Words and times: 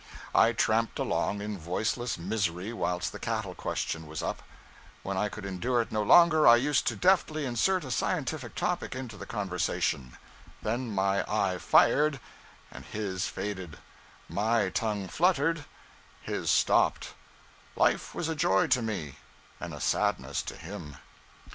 I 0.33 0.51
tramped 0.53 0.97
along 0.97 1.43
in 1.43 1.59
voiceless 1.59 2.17
misery 2.17 2.73
whilst 2.73 3.11
the 3.11 3.19
cattle 3.19 3.53
question 3.53 4.07
was 4.07 4.23
up; 4.23 4.41
when 5.03 5.15
I 5.15 5.29
could 5.29 5.45
endure 5.45 5.79
it 5.79 5.91
no 5.91 6.01
longer, 6.01 6.47
I 6.47 6.55
used 6.55 6.87
to 6.87 6.95
deftly 6.95 7.45
insert 7.45 7.83
a 7.83 7.91
scientific 7.91 8.55
topic 8.55 8.95
into 8.95 9.15
the 9.15 9.27
conversation; 9.27 10.17
then 10.63 10.89
my 10.89 11.23
eye 11.31 11.59
fired 11.59 12.19
and 12.71 12.83
his 12.83 13.27
faded; 13.27 13.77
my 14.27 14.69
tongue 14.69 15.07
fluttered, 15.07 15.65
his 16.23 16.49
stopped; 16.49 17.13
life 17.75 18.15
was 18.15 18.27
a 18.27 18.33
joy 18.35 18.65
to 18.65 18.81
me, 18.81 19.17
and 19.59 19.71
a 19.71 19.79
sadness 19.79 20.41
to 20.41 20.55
him. 20.55 20.97